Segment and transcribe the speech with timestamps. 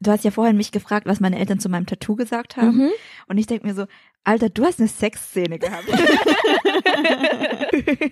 [0.00, 2.76] Du hast ja vorhin mich gefragt, was meine Eltern zu meinem Tattoo gesagt haben.
[2.76, 2.90] Mhm.
[3.28, 3.86] Und ich denke mir so,
[4.24, 5.86] Alter, du hast eine Sexszene gehabt.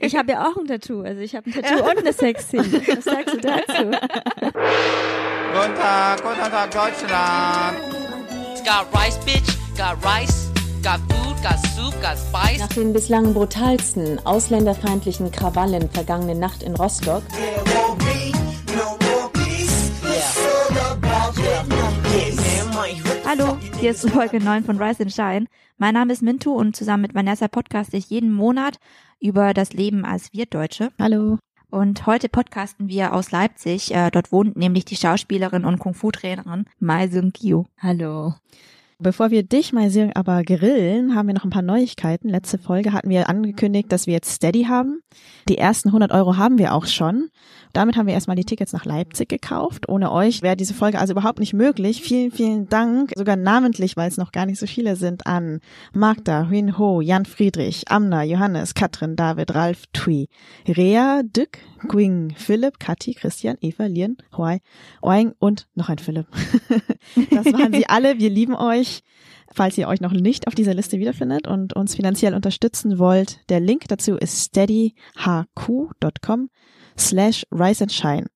[0.01, 1.01] Ich habe ja auch ein Tattoo.
[1.03, 2.65] Also ich habe ein Tattoo und eine Sexszene.
[2.65, 3.85] Was sagst du dazu?
[3.85, 7.79] Guten Tag, guten Tag, Deutschland.
[8.65, 9.57] Got rice, bitch.
[9.77, 10.51] Got rice.
[10.83, 11.43] Got food.
[11.43, 11.95] Got soup.
[12.03, 12.59] Got spice.
[12.59, 17.23] Nach den bislang brutalsten ausländerfeindlichen Krawallen vergangene Nacht in Rostock
[23.37, 25.47] Hallo, hier ist Folge 9 von Rise and Shine.
[25.77, 28.79] Mein Name ist Mintu und zusammen mit Vanessa podcaste ich jeden Monat
[29.19, 30.93] über das Leben als Wirtdeutsche.
[31.01, 31.39] Hallo.
[31.69, 33.93] Und heute podcasten wir aus Leipzig.
[33.93, 37.67] Äh, dort wohnt nämlich die Schauspielerin und Kung-Fu-Trainerin Mai Seung Kyo.
[37.77, 38.35] Hallo.
[38.99, 42.29] Bevor wir dich sehen, aber grillen, haben wir noch ein paar Neuigkeiten.
[42.29, 45.01] Letzte Folge hatten wir angekündigt, dass wir jetzt Steady haben.
[45.49, 47.29] Die ersten 100 Euro haben wir auch schon.
[47.73, 49.89] Damit haben wir erstmal die Tickets nach Leipzig gekauft.
[49.89, 52.03] Ohne euch wäre diese Folge also überhaupt nicht möglich.
[52.03, 55.61] Vielen, vielen Dank, sogar namentlich, weil es noch gar nicht so viele sind, an
[55.93, 60.29] Magda, Huin Ho, Jan Friedrich, Amna, Johannes, Katrin, David, Ralf, Tui,
[60.69, 61.59] Rea, Dück,
[61.89, 64.61] Quing, Philipp, Kathi, Christian, Eva, Lien, Huai,
[65.03, 66.27] Oing und noch ein Philipp.
[67.31, 68.19] das waren sie alle.
[68.19, 68.84] Wir lieben euch.
[69.53, 73.61] Falls ihr euch noch nicht auf dieser Liste wiederfindet und uns finanziell unterstützen wollt, der
[73.61, 76.49] Link dazu ist steadyhq.com
[76.99, 78.27] slash rise and shine.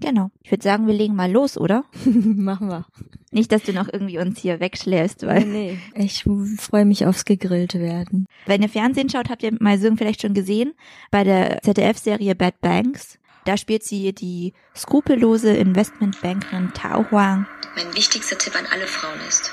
[0.00, 0.30] Genau.
[0.42, 1.84] Ich würde sagen, wir legen mal los, oder?
[2.04, 2.86] Machen wir.
[3.32, 5.78] Nicht, dass du noch irgendwie uns hier wegschläfst, Nee, weil nee.
[5.94, 6.24] Ich
[6.58, 8.26] freue mich aufs gegrillte werden.
[8.46, 10.74] wenn ihr Fernsehen schaut, habt ihr Seung vielleicht schon gesehen
[11.10, 13.18] bei der ZDF-Serie Bad Banks.
[13.44, 17.46] Da spielt sie die skrupellose Investmentbankerin Tao Huang.
[17.76, 19.52] Mein wichtigster Tipp an alle Frauen ist,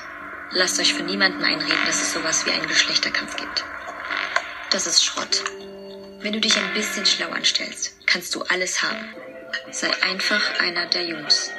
[0.56, 3.64] lasst euch von niemandem einreden, dass es sowas wie einen Geschlechterkampf gibt.
[4.72, 5.44] Das ist Schrott.
[6.22, 9.06] Wenn du dich ein bisschen schlau anstellst, kannst du alles haben.
[9.72, 11.52] Sei einfach einer der Jungs.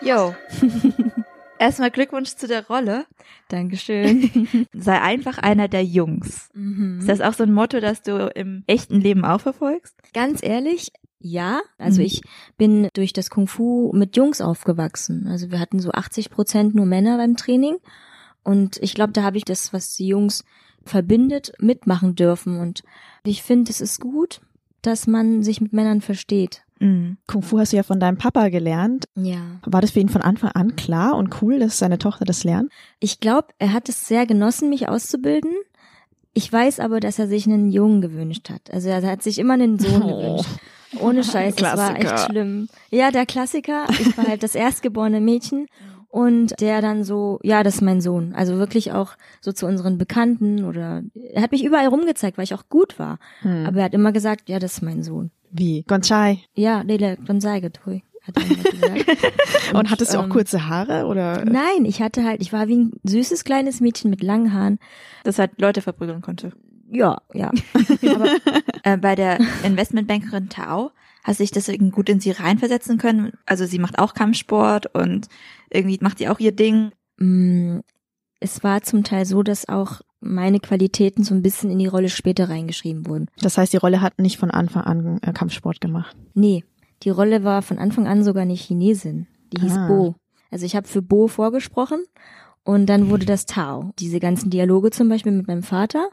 [0.00, 0.34] Yo.
[1.58, 3.06] Erstmal Glückwunsch zu der Rolle.
[3.48, 4.66] Dankeschön.
[4.72, 6.48] Sei einfach einer der Jungs.
[6.54, 6.98] Mhm.
[7.00, 9.94] Ist das auch so ein Motto, das du im echten Leben auch verfolgst?
[10.12, 11.60] Ganz ehrlich, ja.
[11.78, 12.06] Also Mhm.
[12.06, 12.22] ich
[12.56, 15.28] bin durch das Kung Fu mit Jungs aufgewachsen.
[15.28, 17.76] Also wir hatten so 80 Prozent nur Männer beim Training.
[18.44, 20.44] Und ich glaube, da habe ich das, was die Jungs
[20.84, 22.58] verbindet, mitmachen dürfen.
[22.58, 22.82] Und
[23.24, 24.40] ich finde, es ist gut,
[24.82, 26.62] dass man sich mit Männern versteht.
[26.80, 27.18] Mhm.
[27.28, 29.06] Kung Fu hast du ja von deinem Papa gelernt.
[29.14, 29.60] Ja.
[29.64, 32.70] War das für ihn von Anfang an klar und cool, dass seine Tochter das lernt?
[32.98, 35.52] Ich glaube, er hat es sehr genossen, mich auszubilden.
[36.34, 38.72] Ich weiß aber, dass er sich einen Jungen gewünscht hat.
[38.72, 40.06] Also er hat sich immer einen Sohn Oh.
[40.18, 40.50] gewünscht.
[40.98, 42.68] Ohne Scheiß, das war echt schlimm.
[42.90, 43.86] Ja, der Klassiker.
[43.90, 45.66] Ich war halt das erstgeborene Mädchen
[46.12, 48.34] und der dann so, ja, das ist mein Sohn.
[48.34, 51.02] Also wirklich auch so zu unseren Bekannten oder
[51.32, 53.18] er hat mich überall rumgezeigt, weil ich auch gut war.
[53.40, 53.64] Hm.
[53.64, 55.30] Aber er hat immer gesagt, ja, das ist mein Sohn.
[55.50, 55.84] Wie?
[55.84, 56.40] Gonchai.
[56.54, 59.06] Ja, Lele, sei getui, hat gesagt.
[59.74, 61.46] Und, hattest du auch ähm, kurze Haare oder?
[61.46, 64.78] Nein, ich hatte halt, ich war wie ein süßes kleines Mädchen mit langen Haaren.
[65.24, 66.52] Das halt Leute verprügeln konnte.
[66.90, 67.50] Ja, ja.
[68.14, 68.26] Aber
[68.82, 70.90] äh, bei der Investmentbankerin Tao
[71.22, 73.32] hast du dich deswegen gut in sie reinversetzen können.
[73.46, 75.28] Also sie macht auch Kampfsport und
[75.70, 76.90] irgendwie macht sie auch ihr Ding.
[77.18, 77.78] Mm,
[78.40, 82.08] Es war zum Teil so, dass auch meine Qualitäten so ein bisschen in die Rolle
[82.08, 83.26] später reingeschrieben wurden.
[83.40, 86.16] Das heißt, die Rolle hat nicht von Anfang an äh, Kampfsport gemacht.
[86.34, 86.64] Nee,
[87.02, 89.26] die Rolle war von Anfang an sogar nicht Chinesin.
[89.52, 89.86] Die hieß Ah.
[89.88, 90.14] Bo.
[90.50, 92.04] Also ich habe für Bo vorgesprochen
[92.64, 93.92] und dann wurde das Tao.
[93.98, 96.08] Diese ganzen Dialoge zum Beispiel mit meinem Vater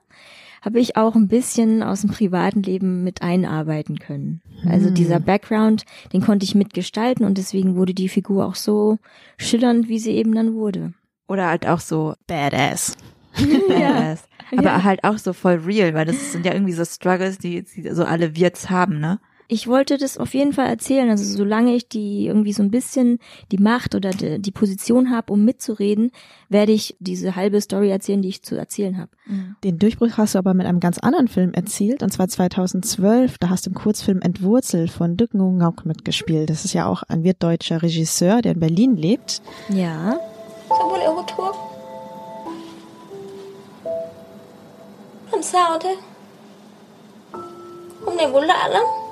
[0.61, 4.41] habe ich auch ein bisschen aus dem privaten Leben mit einarbeiten können.
[4.67, 4.93] Also Hm.
[4.93, 8.97] dieser Background, den konnte ich mitgestalten und deswegen wurde die Figur auch so
[9.37, 10.93] schillernd, wie sie eben dann wurde.
[11.27, 12.95] Oder halt auch so Badass.
[13.67, 14.23] badass.
[14.57, 14.83] Aber Ja.
[14.83, 18.03] halt auch so voll real, weil das sind ja irgendwie so Struggles, die, die so
[18.03, 19.19] alle Wirts haben, ne?
[19.51, 21.09] Ich wollte das auf jeden Fall erzählen.
[21.09, 23.17] Also solange ich die irgendwie so ein bisschen
[23.51, 26.11] die Macht oder die, die Position habe, um mitzureden,
[26.49, 29.09] werde ich diese halbe Story erzählen, die ich zu erzählen habe.
[29.63, 33.39] Den Durchbruch hast du aber mit einem ganz anderen Film erzielt, und zwar 2012.
[33.39, 36.51] Da hast du im Kurzfilm Entwurzelt von Dück Ngauk mitgespielt.
[36.51, 39.41] Das ist ja auch ein wirtdeutscher Regisseur, der in Berlin lebt.
[39.69, 40.19] Ja.
[45.31, 45.95] Làm sao thế
[48.05, 49.08] Hôm nay bố lạ lắm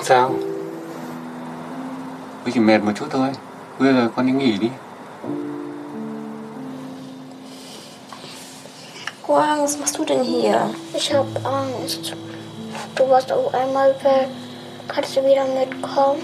[0.00, 0.34] không sao.
[2.44, 3.28] Bố chỉ mệt một chút thôi.
[3.78, 4.68] Bây giờ con đi nghỉ đi.
[9.26, 10.58] Quang, was machst du denn hier?
[10.94, 12.14] Ich hab Angst.
[12.96, 14.28] Du warst auf einmal weg.
[14.88, 16.20] Kannst du wieder mitkommen?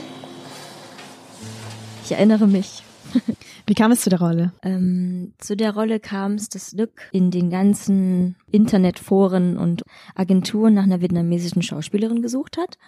[2.05, 2.83] Ich erinnere mich.
[3.67, 4.53] Wie kam es zu der Rolle?
[4.63, 9.83] Ähm, zu der Rolle kam es, dass Lück in den ganzen Internetforen und
[10.15, 12.79] Agenturen nach einer vietnamesischen Schauspielerin gesucht hat.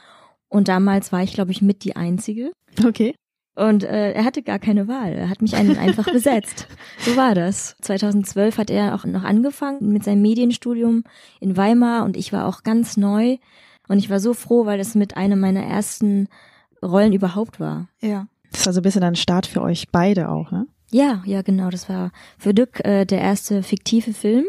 [0.48, 2.52] Und damals war ich, glaube ich, mit die Einzige.
[2.84, 3.14] Okay.
[3.54, 5.12] Und äh, er hatte gar keine Wahl.
[5.14, 6.68] Er hat mich einfach besetzt.
[7.00, 7.76] So war das.
[7.82, 11.04] 2012 hat er auch noch angefangen mit seinem Medienstudium
[11.40, 13.38] in Weimar und ich war auch ganz neu.
[13.88, 16.28] Und ich war so froh, weil es mit einer meiner ersten
[16.82, 17.88] Rollen überhaupt war.
[18.00, 18.26] Ja.
[18.52, 20.66] Das war so ein bisschen ein Start für euch beide auch, ne?
[20.90, 21.70] Ja, ja, genau.
[21.70, 24.44] Das war für Dück äh, der erste fiktive Film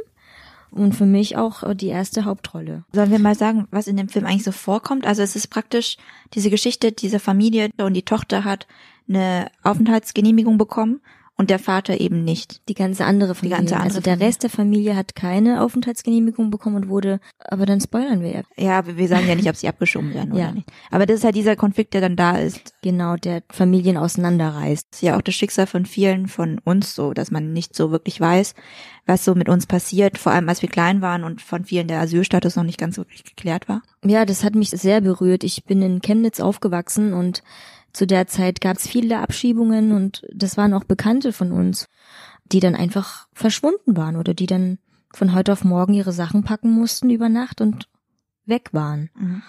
[0.72, 2.84] und für mich auch äh, die erste Hauptrolle.
[2.94, 5.06] Sollen wir mal sagen, was in dem Film eigentlich so vorkommt?
[5.06, 5.98] Also es ist praktisch
[6.34, 8.68] diese Geschichte dieser Familie und die Tochter hat
[9.08, 11.02] eine Aufenthaltsgenehmigung bekommen
[11.40, 12.68] und der Vater eben nicht.
[12.68, 13.58] Die ganze andere Familie.
[13.58, 14.20] ganze andere also der.
[14.20, 18.42] Rest der Familie hat keine Aufenthaltsgenehmigung bekommen und wurde, aber dann spoilern wir ja.
[18.58, 20.52] Ja, aber wir sagen ja nicht, ob sie abgeschoben werden oder Ja.
[20.52, 20.68] nicht.
[20.92, 22.74] Aber das ist halt dieser Konflikt, der dann da ist.
[22.82, 24.88] Genau, der Familien auseinanderreißt.
[24.92, 27.90] Das ist ja auch das Schicksal von vielen von uns so, dass man nicht so
[27.92, 28.54] wirklich weiß,
[29.06, 32.02] was so mit uns passiert, vor allem als wir klein waren und von vielen der
[32.02, 33.82] Asylstatus noch nicht ganz wirklich geklärt war.
[34.04, 35.46] Ja, das hat mich sehr berührt.
[35.46, 37.44] Ich bin in Chemnitz aufgewachsen und
[37.94, 41.88] zu der Zeit gab es viele Abschiebungen und das waren auch Bekannte von uns,
[42.52, 44.80] die dann einfach verschwunden waren oder die dann
[45.14, 47.90] von heute auf morgen ihre Sachen packen mussten über Nacht und
[48.46, 49.10] weg waren.
[49.16, 49.42] Mhm.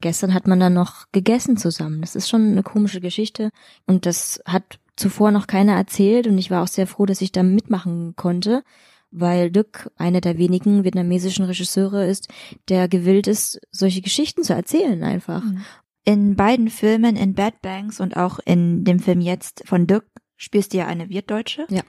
[0.00, 2.00] Gestern hat man dann noch gegessen zusammen.
[2.00, 3.50] Das ist schon eine komische Geschichte
[3.86, 7.32] und das hat zuvor noch keiner erzählt und ich war auch sehr froh, dass ich
[7.32, 8.62] da mitmachen konnte,
[9.10, 12.28] weil Duc einer der wenigen vietnamesischen Regisseure ist,
[12.68, 15.42] der gewillt ist, solche Geschichten zu erzählen einfach.
[16.10, 20.72] In beiden Filmen, in Bad Banks und auch in dem Film jetzt von Dirk, spielst
[20.72, 21.66] du ja eine Wirtdeutsche.
[21.70, 21.82] Ja.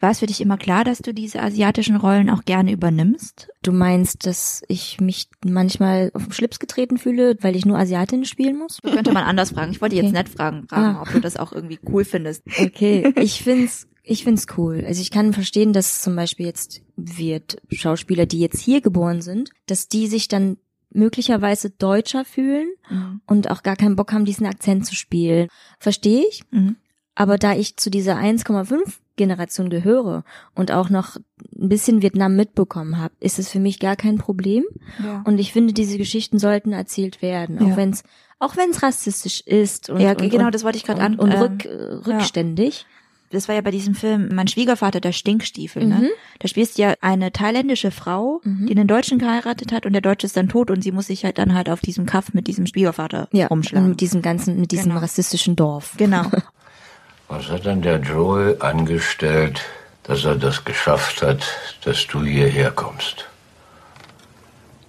[0.00, 3.48] War es für dich immer klar, dass du diese asiatischen Rollen auch gerne übernimmst?
[3.62, 8.24] Du meinst, dass ich mich manchmal auf den Schlips getreten fühle, weil ich nur Asiatin
[8.24, 8.78] spielen muss?
[8.82, 9.70] Könnte man anders fragen.
[9.72, 10.04] Ich wollte Okay.
[10.06, 11.02] jetzt nicht fragen, fragen Ah.
[11.02, 12.42] ob du das auch irgendwie cool findest.
[12.60, 14.84] Okay, ich find's, ich find's cool.
[14.86, 19.50] Also ich kann verstehen, dass zum Beispiel jetzt wird Schauspieler, die jetzt hier geboren sind,
[19.66, 20.56] dass die sich dann
[20.90, 23.20] möglicherweise deutscher fühlen Mhm.
[23.26, 25.48] und auch gar keinen Bock haben, diesen Akzent zu spielen.
[25.78, 26.42] Verstehe ich.
[26.50, 26.76] Mhm.
[27.14, 30.22] Aber da ich zu dieser 1,5 Generation gehöre
[30.54, 34.64] und auch noch ein bisschen Vietnam mitbekommen habe, ist es für mich gar kein Problem.
[35.04, 35.22] Ja.
[35.26, 37.76] Und ich finde, diese Geschichten sollten erzählt werden, auch Ja.
[37.76, 38.02] wenn's
[38.40, 41.32] auch wenn's rassistisch ist und, Ja, und, genau, und, das wollte ich gerade an- und
[41.32, 41.70] ähm, rück, äh,
[42.08, 42.86] rückständig.
[43.30, 45.88] Das war ja bei diesem Film Mein Schwiegervater, der Stinkstiefel, Mhm.
[45.88, 46.10] ne?
[46.38, 50.26] Da spielst du ja eine thailändische Frau, die einen Deutschen geheiratet hat und der Deutsche
[50.26, 52.66] ist dann tot und sie muss sich halt dann halt auf diesem Kaff mit diesem
[52.66, 53.90] Schwiegervater Ja, rumschlagen.
[53.90, 55.00] mit diesem ganzen, mit diesem Genau.
[55.00, 55.94] rassistischen Dorf.
[55.96, 56.22] Genau.
[57.28, 59.60] Was hat denn der Joel angestellt,
[60.04, 61.44] dass er das geschafft hat,
[61.84, 63.26] dass du hierher kommst?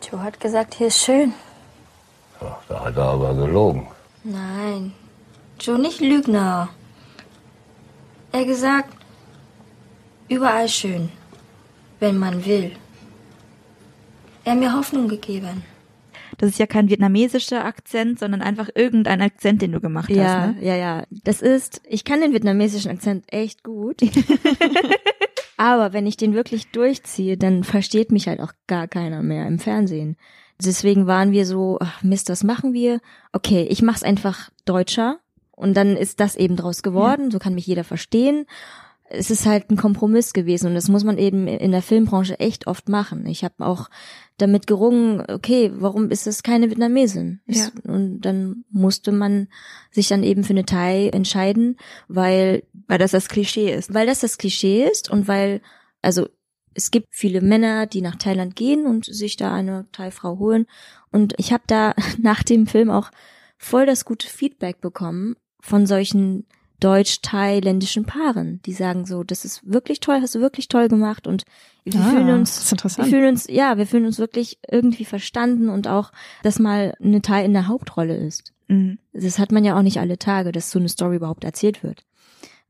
[0.10, 1.34] Joe hat gesagt, hier ist schön.
[2.42, 3.88] Ja, da hat er aber gelogen.
[4.24, 4.94] Nein,
[5.60, 6.70] Joe nicht Lügner.
[8.32, 8.96] Er gesagt,
[10.28, 11.10] überall schön,
[12.00, 12.72] wenn man will.
[14.44, 15.64] Er hat mir Hoffnung gegeben.
[16.38, 20.56] Das ist ja kein vietnamesischer Akzent, sondern einfach irgendein Akzent, den du gemacht Ja, hast,
[20.56, 20.66] ne?
[20.66, 21.04] ja, ja.
[21.10, 24.02] Das ist, ich kann den vietnamesischen Akzent echt gut.
[25.58, 29.60] Aber wenn ich den wirklich durchziehe, dann versteht mich halt auch gar keiner mehr im
[29.60, 30.16] Fernsehen.
[30.64, 33.02] Deswegen waren wir so, ach Mist, was machen wir?
[33.34, 35.20] Okay, ich mach's einfach deutscher.
[35.60, 37.32] Und dann ist das eben draus geworden.
[37.32, 38.46] So kann mich jeder verstehen.
[39.10, 42.66] Es ist halt ein Kompromiss gewesen und das muss man eben in der Filmbranche echt
[42.68, 43.26] oft machen.
[43.26, 43.90] Ich habe auch
[44.38, 47.42] damit gerungen, okay, warum ist es keine Vietnamesin?
[47.46, 47.70] Ja.
[47.84, 49.50] Und dann musste man
[49.92, 51.76] sich dann eben für eine Thai entscheiden,
[52.08, 53.94] weil Weil das das Klischee ist.
[53.94, 55.62] weil das das Klischee ist und weil
[56.02, 56.30] also
[56.74, 60.68] es gibt viele Männer, die nach Thailand gehen und sich da eine Thai-Frau holen
[61.12, 63.10] und ich habe da nach dem Film auch
[63.58, 66.46] voll das gute Feedback bekommen von solchen
[66.80, 71.44] deutsch-thailändischen Paaren, die sagen so, das ist wirklich toll, hast du wirklich toll gemacht und
[71.84, 75.88] wir Ah, fühlen uns, wir fühlen uns, ja, wir fühlen uns wirklich irgendwie verstanden und
[75.88, 76.12] auch,
[76.44, 78.54] dass mal eine Thai in der Hauptrolle ist.
[78.68, 79.00] Mhm.
[79.14, 82.06] Das hat man ja auch nicht alle Tage, dass so eine Story überhaupt erzählt wird.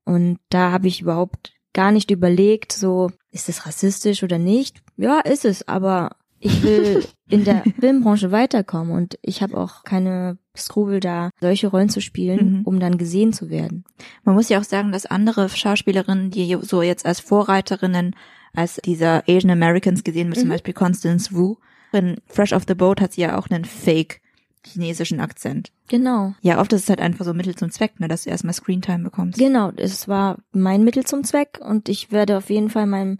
[0.06, 4.82] Und da habe ich überhaupt gar nicht überlegt, so, ist das rassistisch oder nicht?
[4.98, 10.38] Ja, ist es, aber ich will in der Filmbranche weiterkommen und ich habe auch keine
[10.56, 12.62] Skrupel da, solche Rollen zu spielen, Mhm.
[12.66, 13.84] um dann gesehen zu werden.
[14.24, 18.16] Man muss ja auch sagen, dass andere Schauspielerinnen, die so jetzt als Vorreiterinnen,
[18.54, 20.54] als dieser Asian Americans gesehen wird, zum Mhm.
[20.54, 21.56] Beispiel Constance Wu,
[21.92, 24.22] in Fresh Off the Boat hat sie ja auch einen fake
[24.66, 25.72] chinesischen Akzent.
[25.88, 26.34] Genau.
[26.42, 29.04] Ja, oft ist es halt einfach so Mittel zum Zweck, ne, dass du erstmal Screentime
[29.06, 29.40] bekommst.
[29.40, 33.20] Genau, es war mein Mittel zum Zweck und ich werde auf jeden Fall meinem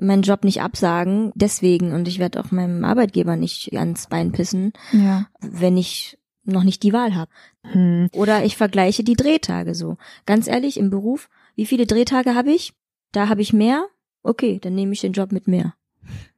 [0.00, 4.72] meinen Job nicht absagen, deswegen und ich werde auch meinem Arbeitgeber nicht ans Bein pissen,
[4.92, 5.26] Ja.
[5.40, 7.30] wenn ich noch nicht die Wahl habe.
[7.62, 8.08] Hm.
[8.12, 9.96] Oder ich vergleiche die Drehtage so.
[10.26, 12.72] Ganz ehrlich, im Beruf wie viele Drehtage habe ich?
[13.12, 13.86] Da habe ich mehr.
[14.22, 15.74] Okay, dann nehme ich den Job mit mehr.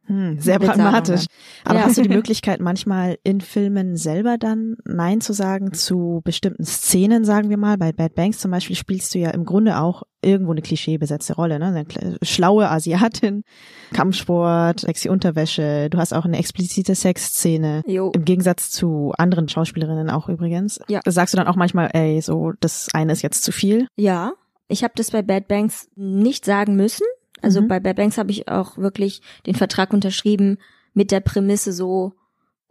[0.06, 1.26] Hm, sehr pragmatisch.
[1.64, 1.84] Aber Ja.
[1.86, 7.24] hast du die Möglichkeit, manchmal in Filmen selber dann Nein zu sagen zu bestimmten Szenen,
[7.24, 7.76] sagen wir mal?
[7.76, 11.58] Bei Bad Banks zum Beispiel spielst du ja im Grunde auch irgendwo eine klischeebesetzte Rolle,
[11.58, 11.66] ne?
[11.66, 13.42] Eine schlaue Asiatin,
[13.92, 15.88] Kampfsport, sexy Unterwäsche.
[15.90, 17.82] Du hast auch eine explizite Sexszene.
[17.86, 18.10] Jo.
[18.14, 20.80] Im Gegensatz zu anderen Schauspielerinnen auch übrigens.
[20.88, 21.00] Ja.
[21.06, 23.88] Sagst du dann auch manchmal, ey, so, das eine ist jetzt zu viel?
[23.96, 24.32] Ja,
[24.68, 27.06] ich habe das bei Bad Banks nicht sagen müssen.
[27.42, 27.68] Also Mhm.
[27.68, 30.58] bei Bad Banks habe ich auch wirklich den Vertrag unterschrieben
[30.94, 32.14] mit der Prämisse so,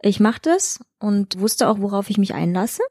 [0.02, 2.82] ich mache das und wusste auch, worauf ich mich einlasse.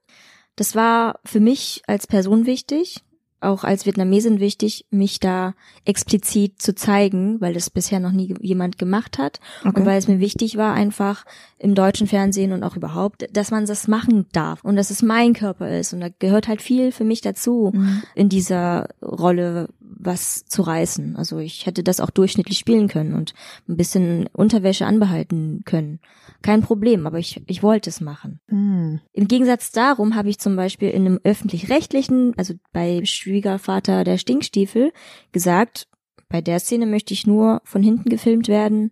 [0.55, 3.01] Das war für mich als Person wichtig,
[3.41, 5.53] auch als Vietnamesin wichtig, mich da
[5.83, 9.79] explizit zu zeigen, weil das bisher noch nie jemand gemacht hat Okay.
[9.79, 11.25] und weil es mir wichtig war, einfach
[11.59, 15.33] im deutschen Fernsehen und auch überhaupt, dass man das machen darf und dass es mein
[15.33, 18.01] Körper ist und da gehört halt viel für mich dazu, Mhm.
[18.15, 19.69] in dieser Rolle
[20.05, 21.15] was zu reißen.
[21.15, 23.33] Also ich hätte das auch durchschnittlich spielen können und
[23.67, 25.99] ein bisschen Unterwäsche anbehalten können.
[26.41, 28.39] Kein Problem, aber ich, ich wollte es machen.
[28.47, 28.99] Hm.
[29.13, 34.91] Im Gegensatz darum habe ich zum Beispiel in einem öffentlich-rechtlichen, also bei Schwiegervater der Stinkstiefel,
[35.31, 35.87] gesagt,
[36.29, 38.91] bei der Szene möchte ich nur von hinten gefilmt werden,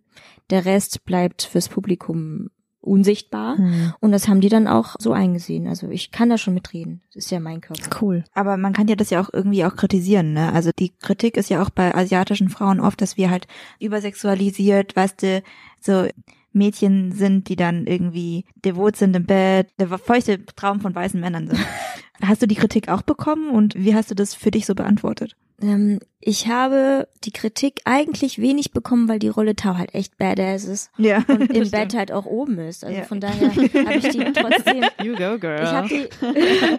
[0.50, 2.50] der Rest bleibt fürs Publikum
[2.84, 3.58] unsichtbar.
[3.58, 3.94] Hm.
[4.00, 5.68] Und das haben die dann auch so eingesehen.
[5.68, 7.02] Also ich kann da schon mitreden.
[7.14, 7.98] Das ist ja mein Körper.
[8.02, 8.24] Cool.
[8.34, 10.52] Aber man kann ja das ja auch irgendwie auch kritisieren, ne?
[10.54, 13.48] Also die Kritik ist ja auch bei asiatischen Frauen oft, dass wir halt
[13.80, 15.44] übersexualisiert, weißt du,
[15.80, 16.08] so
[16.52, 21.48] Mädchen sind, die dann irgendwie devot sind im Bett, der feuchte Traum von weißen Männern
[21.48, 21.60] sind.
[22.22, 25.36] Hast du die Kritik auch bekommen und wie hast du das für dich so beantwortet?
[25.62, 30.66] Ähm, ich habe die Kritik eigentlich wenig bekommen, weil die Rolle Tau halt echt badass
[30.66, 30.92] ist.
[30.98, 31.24] Ja.
[31.28, 31.94] Und im Bett stimmt.
[31.96, 32.84] halt auch oben ist.
[32.84, 33.04] Also Ja.
[33.06, 35.62] von daher habe ich die trotzdem You go, girl.
[35.64, 36.08] Ich habe die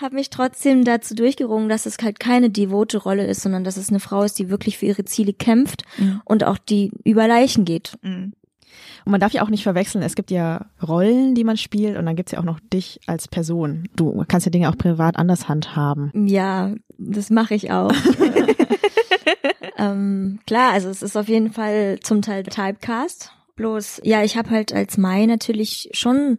[0.00, 3.90] hab mich trotzdem dazu durchgerungen, dass es halt keine devote Rolle ist, sondern dass es
[3.90, 6.20] eine Frau ist, die wirklich für ihre Ziele kämpft Mhm.
[6.24, 7.94] und auch die über Leichen geht.
[8.02, 8.32] Mhm.
[9.04, 12.06] Und man darf ja auch nicht verwechseln, es gibt ja Rollen, die man spielt und
[12.06, 13.88] dann gibt's ja auch noch dich als Person.
[13.96, 16.10] Du kannst ja Dinge auch privat anders handhaben.
[16.26, 17.92] Ja, das mache ich auch.
[19.78, 23.32] ähm, klar, also es ist auf jeden Fall zum Teil Typecast.
[23.56, 26.38] Bloß, ja, ich habe halt als Mai natürlich schon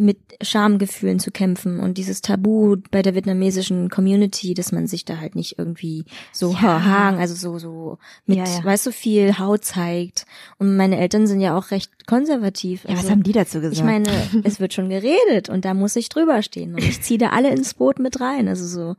[0.00, 5.18] mit Schamgefühlen zu kämpfen und dieses Tabu bei der vietnamesischen Community, dass man sich da
[5.18, 6.82] halt nicht irgendwie so Ja.
[6.84, 8.64] hang, also so so mit, Ja, ja.
[8.64, 10.24] weißt du, viel Haut zeigt.
[10.58, 12.84] Und meine Eltern sind ja auch recht konservativ.
[12.84, 13.76] Ja, was also- haben die dazu gesagt?
[13.76, 14.08] ich meine,
[14.44, 17.50] es wird schon geredet und da muss ich drüber stehen und ich ziehe da alle
[17.50, 18.48] ins Boot mit rein.
[18.48, 18.96] Also so,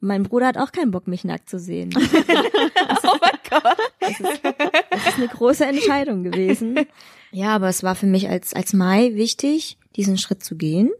[0.00, 1.90] mein Bruder hat auch keinen Bock, mich nackt zu sehen.
[1.96, 3.76] oh mein Gott.
[4.00, 6.78] Das ist, das ist eine große Entscheidung gewesen.
[7.32, 10.90] Ja, aber es war für mich als, als Mai wichtig, diesen Schritt zu gehen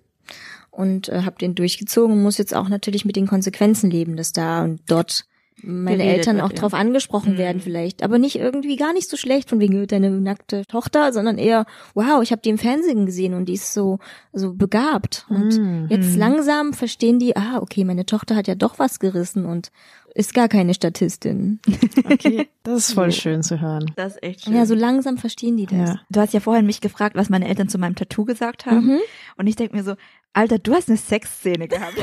[0.70, 4.32] und äh, habe den durchgezogen und muss jetzt auch natürlich mit den Konsequenzen leben, dass
[4.32, 5.26] da und dort
[5.64, 6.56] meine Geredet Eltern wird, auch ja.
[6.56, 7.38] drauf angesprochen Mhm.
[7.38, 11.38] werden vielleicht, aber nicht irgendwie gar nicht so schlecht von wegen deine nackte Tochter, sondern
[11.38, 13.98] eher wow, ich habe die im Fernsehen gesehen und die ist so
[14.32, 15.86] so begabt und Mhm.
[15.88, 19.70] jetzt langsam verstehen die, ah, okay, meine Tochter hat ja doch was gerissen und
[20.14, 21.60] ist gar keine Statistin.
[22.04, 23.90] Okay, das ist voll schön zu hören.
[23.96, 24.54] das ist echt schön.
[24.54, 25.88] Ja, so langsam verstehen die das.
[25.88, 26.00] Ja.
[26.10, 28.86] Du hast ja vorhin mich gefragt, was meine Eltern zu meinem Tattoo gesagt haben.
[28.86, 29.00] Mhm.
[29.36, 29.94] Und ich denk mir so,
[30.34, 31.94] Alter, du hast eine Sexszene gehabt.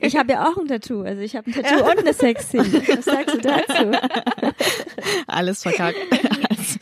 [0.00, 2.64] Ich habe ja auch ein Tattoo, also ich habe ein Tattoo und eine Sexszene.
[2.88, 3.92] Was sagst du dazu?
[5.26, 5.96] Alles verkackt.
[6.48, 6.78] Als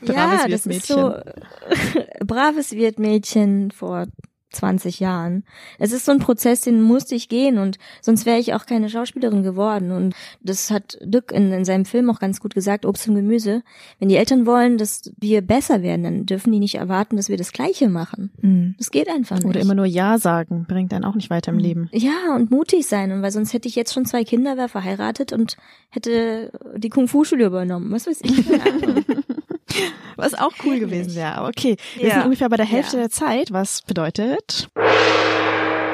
[0.00, 0.96] braves ja, das ist Wirtsmädchen.
[0.96, 4.06] so braves Wirtmädchen vor
[4.50, 5.44] 20 Jahren.
[5.78, 8.88] Es ist so ein Prozess, den musste ich gehen und sonst wäre ich auch keine
[8.88, 9.92] Schauspielerin geworden.
[9.92, 13.62] Und das hat Dück in, in seinem Film auch ganz gut gesagt, Obst und Gemüse.
[13.98, 17.36] Wenn die Eltern wollen, dass wir besser werden, dann dürfen die nicht erwarten, dass wir
[17.36, 18.30] das Gleiche machen.
[18.40, 18.74] Mhm.
[18.78, 19.46] Das geht einfach nicht.
[19.46, 21.88] Oder immer nur Ja sagen, bringt einen auch nicht weiter im Leben.
[21.92, 23.12] Ja, und mutig sein.
[23.12, 25.56] Und weil sonst hätte ich jetzt schon zwei Kinder, wäre verheiratet und
[25.90, 27.90] hätte die Kung-Fu-Schule übernommen.
[27.92, 28.44] Was weiß ich.
[30.16, 31.34] Was auch cool gewesen wäre.
[31.36, 32.14] Aber okay, wir Ja.
[32.14, 33.02] sind ungefähr bei der Hälfte Ja.
[33.04, 34.68] der Zeit, was bedeutet,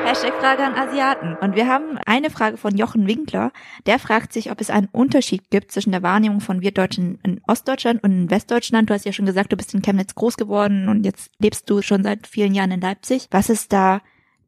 [0.07, 1.35] Hashtag Frage an Asiaten.
[1.41, 3.53] Und wir haben eine Frage von Jochen Winkler.
[3.87, 7.41] Der fragt sich, ob es einen Unterschied gibt zwischen der Wahrnehmung von wir Deutschen in
[7.47, 8.91] Ostdeutschland und in Westdeutschland.
[8.91, 11.81] Du hast ja schon gesagt, du bist in Chemnitz groß geworden und jetzt lebst du
[11.81, 13.29] schon seit vielen Jahren in Leipzig.
[13.31, 14.03] Was ist da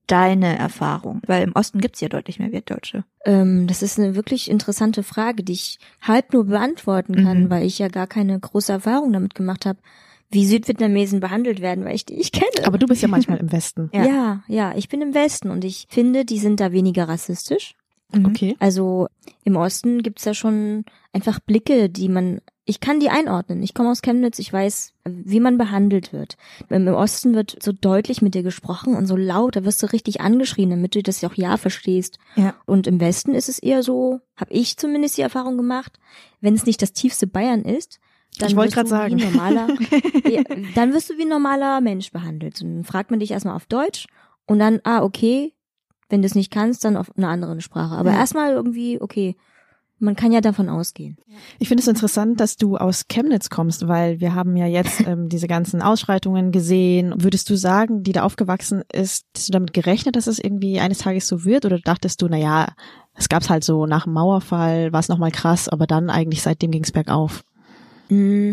[0.06, 1.20] deine Erfahrung?
[1.26, 3.04] Weil im Osten gibt's ja deutlich mehr Wirtdeutsche.
[3.24, 7.50] Ähm, das ist eine wirklich interessante Frage, die ich halb nur beantworten kann, Mhm.
[7.50, 9.78] weil ich ja gar keine große Erfahrung damit gemacht habe,
[10.30, 12.66] wie Südvietnamesen behandelt werden, weil ich die ich kenne.
[12.66, 13.90] aber du bist ja manchmal im Westen.
[13.94, 14.04] Ja.
[14.04, 17.74] ja, ja, ich bin im Westen und ich finde, die sind da weniger rassistisch.
[18.12, 18.26] Mhm.
[18.26, 18.56] Okay.
[18.58, 19.08] Also
[19.44, 23.62] im Osten gibt's ja schon einfach Blicke, die man ich kann die einordnen.
[23.62, 26.36] Ich komme aus Chemnitz, ich weiß, wie man behandelt wird.
[26.68, 30.20] Im Osten wird so deutlich mit dir gesprochen und so laut, da wirst du richtig
[30.20, 32.18] angeschrien, damit du das auch ja verstehst.
[32.34, 32.54] Ja.
[32.66, 35.98] Und im Westen ist es eher so, habe ich zumindest die Erfahrung gemacht,
[36.40, 38.00] wenn es nicht das tiefste Bayern ist,
[38.38, 39.34] dann Ich wollte wirst gerade du wie sagen.
[39.34, 39.68] normaler,
[40.28, 40.42] ja,
[40.74, 42.60] dann wirst du wie ein normaler Mensch behandelt.
[42.60, 44.06] Und dann fragt man dich erstmal auf Deutsch
[44.44, 45.54] und dann, ah, okay,
[46.08, 47.94] wenn du es nicht kannst, dann auf einer anderen Sprache.
[47.94, 48.18] Aber Ja.
[48.18, 49.36] erstmal irgendwie, okay,
[49.98, 51.16] man kann ja davon ausgehen.
[51.58, 55.28] Ich finde es interessant, dass du aus Chemnitz kommst, weil wir haben ja jetzt ähm,
[55.28, 57.14] diese ganzen Ausschreitungen gesehen.
[57.16, 60.98] Würdest du sagen, die da aufgewachsen ist, hast du damit gerechnet, dass es irgendwie eines
[60.98, 61.64] Tages so wird?
[61.64, 62.68] Oder dachtest du, na ja,
[63.14, 66.70] es gab's halt so nach dem Mauerfall, war es nochmal krass, aber dann eigentlich seitdem
[66.70, 67.42] ging's bergauf.
[68.10, 68.52] Mm,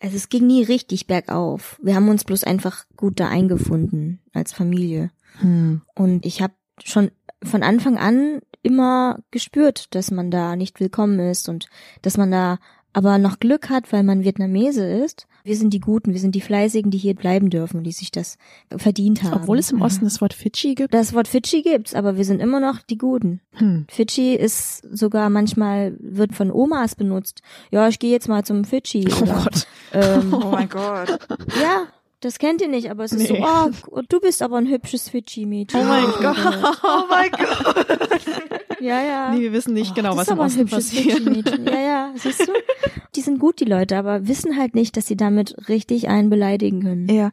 [0.00, 1.78] Also es ging nie richtig bergauf.
[1.82, 5.10] Wir haben uns bloß einfach gut da eingefunden als Familie.
[5.40, 5.82] Hm.
[5.94, 6.54] Und ich habe
[6.84, 7.10] schon
[7.42, 11.66] von Anfang an immer gespürt, dass man da nicht willkommen ist und
[12.02, 12.58] dass man da
[12.92, 15.26] aber noch Glück hat, weil man Vietnamese ist.
[15.44, 18.10] Wir sind die Guten, wir sind die Fleißigen, die hier bleiben dürfen und die sich
[18.10, 18.38] das
[18.74, 19.34] verdient haben.
[19.42, 20.94] Obwohl es im Osten das Wort Fidschi gibt.
[20.94, 23.42] Das Wort Fidschi gibt's, aber wir sind immer noch die Guten.
[23.52, 23.84] Hm.
[23.90, 27.42] Fidschi ist sogar manchmal wird von Omas benutzt.
[27.70, 29.06] Ja, ich gehe jetzt mal zum Fidschi.
[29.20, 29.66] Oh Gott.
[29.92, 31.18] Ähm, Oh mein Gott.
[31.60, 31.82] ja,
[32.26, 33.38] das kennt ihr nicht, aber es ist Nee.
[33.40, 33.46] so,
[33.90, 35.80] oh, du bist aber ein hübsches Fidschi-Mädchen.
[35.80, 36.36] Oh mein Gott.
[36.82, 37.86] Oh mein Gott.
[38.80, 39.30] Ja, ja.
[39.32, 41.18] Nee, wir wissen nicht Oh, genau, das was ist im aber ein Osten hübsches passiert.
[41.18, 41.66] Fidschi-Mädchen.
[41.66, 42.52] Ja, ja, siehst du?
[43.14, 46.82] Die sind gut, die Leute, aber wissen halt nicht, dass sie damit richtig einen beleidigen
[46.82, 47.08] können.
[47.08, 47.30] Ja.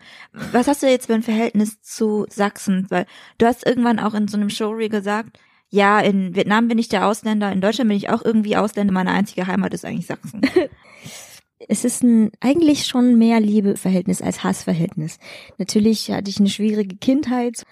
[0.51, 2.85] Was hast du jetzt für ein Verhältnis zu Sachsen?
[2.89, 3.05] Weil
[3.39, 7.07] du hast irgendwann auch in so einem Showreel gesagt, ja, in Vietnam bin ich der
[7.07, 10.41] Ausländer, in Deutschland bin ich auch irgendwie Ausländer, meine einzige Heimat ist eigentlich Sachsen.
[11.69, 15.17] es ist ein eigentlich schon mehr Liebeverhältnis als Hassverhältnis.
[15.57, 17.63] Natürlich hatte ich eine schwierige Kindheit.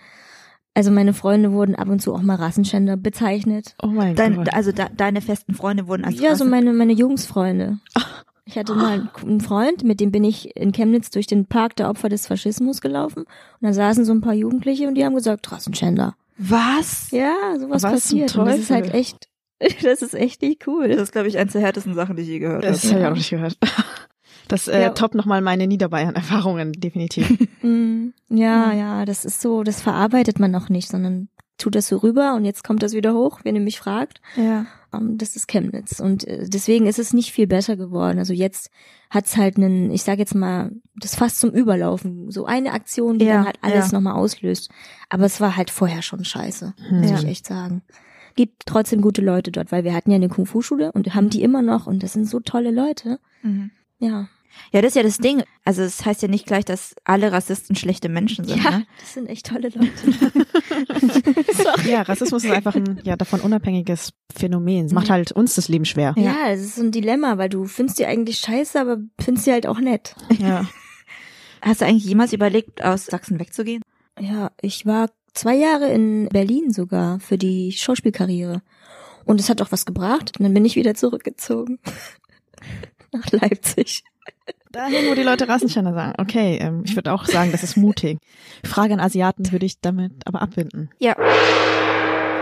[0.74, 3.75] Also meine Freunde wurden ab und zu auch mal Rassenschänder bezeichnet.
[3.83, 4.53] Oh mein Dein, Gott.
[4.53, 7.79] also da, deine festen Freunde wurden als Ja, so Rasse- meine, meine Jungsfreunde.
[8.45, 11.89] Ich hatte mal einen Freund, mit dem bin ich in Chemnitz durch den Park der
[11.89, 13.19] Opfer des Faschismus gelaufen.
[13.21, 13.27] Und
[13.62, 16.15] da saßen so ein paar Jugendliche und die haben gesagt, Rassenschänder.
[16.38, 17.12] Was?
[17.12, 18.36] Ja, sowas Was zum passiert.
[18.36, 19.27] Und das ist halt echt,
[19.84, 20.88] das ist echt nicht cool.
[20.89, 22.96] Das ist, glaube ich, eins der härtesten Sachen, die ich je gehört Das habe.
[22.96, 23.58] habe ich auch nicht gehört.
[24.48, 24.89] Das äh, Ja.
[24.89, 27.30] toppt nochmal meine Niederbayern-Erfahrungen, definitiv.
[27.62, 31.97] Mm, ja, ja, das ist so, das verarbeitet man noch nicht, sondern tut das so
[31.97, 34.19] rüber und jetzt kommt das wieder hoch, wenn ihr mich fragt.
[34.36, 34.65] Ja.
[34.93, 38.17] Ähm, das ist Chemnitz und äh, deswegen ist es nicht viel besser geworden.
[38.17, 38.71] Also jetzt
[39.12, 43.26] hat's halt einen, ich sage jetzt mal, das fast zum Überlaufen, so eine Aktion, die
[43.26, 43.97] Ja, dann halt alles ja.
[44.00, 44.71] nochmal auslöst.
[45.08, 47.02] Aber es war halt vorher schon scheiße, Hm.
[47.02, 47.19] muss Ja.
[47.19, 47.84] ich echt sagen.
[48.36, 51.62] Gibt trotzdem gute Leute dort, weil wir hatten ja eine Kung-Fu-Schule und haben die immer
[51.62, 53.20] noch und das sind so tolle Leute.
[53.44, 53.72] Mhm.
[54.00, 54.28] Ja.
[54.74, 55.44] Ja, das ist ja das Ding.
[55.63, 58.62] Also es heißt ja nicht gleich, dass alle Rassisten schlechte Menschen sind.
[58.62, 58.86] Ja, Ne?
[59.00, 59.89] das sind echt tolle Leute.
[61.89, 64.86] Ja, Rassismus ist einfach ein ja davon unabhängiges Phänomen.
[64.86, 66.13] Es macht halt uns das Leben schwer.
[66.17, 69.52] Ja, es ist so ein Dilemma, weil du findest die eigentlich scheiße, aber findest die
[69.52, 70.15] halt auch nett.
[70.39, 70.67] Ja.
[71.62, 73.82] Hast du eigentlich jemals überlegt, aus Sachsen wegzugehen?
[74.20, 78.62] Ja, ich war zwei Jahre in Berlin sogar für die Schauspielkarriere.
[79.26, 80.38] Und es hat auch was gebracht.
[80.38, 81.80] Und dann bin ich wieder zurückgezogen.
[83.12, 84.04] Nach Leipzig.
[84.72, 86.13] Dahin, wo die Leute Rassenschänder sagen.
[86.17, 88.20] Okay, ähm, ich würde auch sagen, das ist mutig.
[88.63, 90.89] Frage an Asiaten würde ich damit aber abbinden.
[91.00, 91.15] Ja.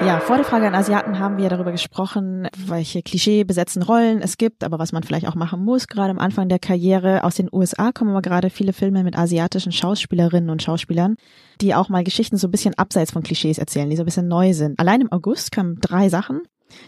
[0.05, 4.63] Ja, vor der Frage an Asiaten haben wir darüber gesprochen, welche klischeebesetzten Rollen es gibt,
[4.63, 7.25] aber was man vielleicht auch machen muss, gerade am Anfang der Karriere.
[7.25, 11.17] Aus den USA kommen aber gerade viele Filme mit asiatischen Schauspielerinnen und Schauspielern,
[11.59, 14.29] die auch mal Geschichten so ein bisschen abseits von Klischees erzählen, die so ein bisschen
[14.29, 14.79] neu sind.
[14.79, 16.43] Allein im August kamen drei Sachen.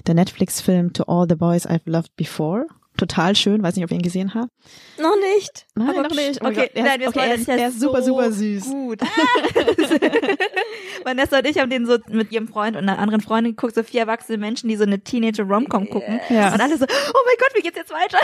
[0.08, 2.65] Der Netflix-Film To All the Boys I've Loved Before.
[2.97, 4.51] Total schön, weiß nicht, ob ihr ihn gesehen habt.
[4.99, 5.65] Noch nicht.
[5.75, 6.39] Nein, Aber noch nicht.
[6.43, 8.65] Oh okay, er nein, ist, wir okay, er ist, er ist super, so super süß.
[8.65, 8.99] Gut.
[11.04, 13.84] Vanessa und ich haben den so mit ihrem Freund und einer anderen Freundin geguckt, so
[13.84, 16.19] vier erwachsene Menschen, die so eine Teenager-Romcom gucken.
[16.30, 16.54] Ja.
[16.54, 18.19] Und alle so, oh mein Gott, wie geht's jetzt weiter?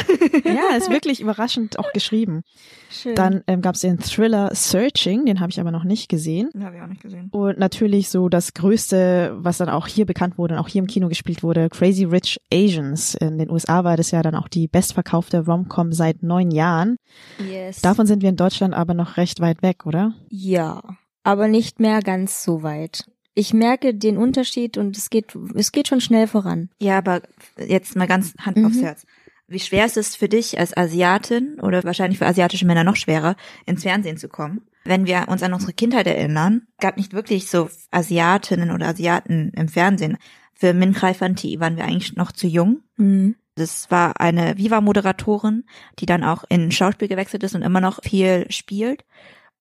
[0.53, 2.43] Ja, ist wirklich überraschend auch geschrieben.
[2.89, 3.15] Schön.
[3.15, 6.49] Dann ähm, gab es den Thriller Searching, den habe ich aber noch nicht gesehen.
[6.53, 7.27] Ja, habe ich auch nicht gesehen.
[7.31, 10.87] Und natürlich so das Größte, was dann auch hier bekannt wurde und auch hier im
[10.87, 13.15] Kino gespielt wurde, Crazy Rich Asians.
[13.15, 16.97] In den USA war das ja dann auch die bestverkaufte Rom-Com seit neun Jahren.
[17.39, 17.81] yes.
[17.81, 20.13] Davon sind wir in Deutschland aber noch recht weit weg, oder?
[20.29, 20.81] Ja,
[21.23, 23.05] aber nicht mehr ganz so weit.
[23.33, 26.69] Ich merke den Unterschied und es geht, es geht schon schnell voran.
[26.79, 27.21] Ja, aber
[27.59, 28.65] jetzt mal ganz Hand Mhm.
[28.65, 29.05] aufs Herz.
[29.47, 33.35] Wie schwer ist es für dich als Asiatin oder wahrscheinlich für asiatische Männer noch schwerer,
[33.65, 34.67] ins Fernsehen zu kommen?
[34.83, 39.69] Wenn wir uns an unsere Kindheit erinnern, gab nicht wirklich so Asiatinnen oder Asiaten im
[39.69, 40.17] Fernsehen.
[40.53, 42.81] Für Min Fanti waren wir eigentlich noch zu jung.
[42.97, 43.35] Mhm.
[43.55, 45.65] Das war eine Viva-Moderatorin,
[45.99, 49.03] die dann auch in Schauspiel gewechselt ist und immer noch viel spielt.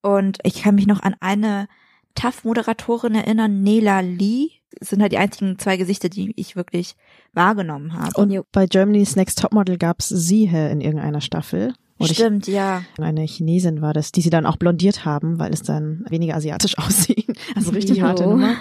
[0.03, 1.69] Und ich kann mich noch an eine
[2.15, 4.51] TAF-Moderatorin erinnern, Nela Lee.
[4.81, 6.97] Es sind halt die einzigen zwei Gesichter, die ich wirklich
[7.33, 8.21] wahrgenommen habe.
[8.21, 11.73] Und bei Germany's Next Topmodel gab's Siehe in irgendeiner Staffel.
[11.99, 12.83] Ich- Stimmt, ja.
[13.01, 16.77] Eine Chinesin war das, die sie dann auch blondiert haben, weil es dann weniger asiatisch
[16.79, 17.27] aussieht.
[17.55, 18.25] Also richtig harte.
[18.27, 18.55] Nummer.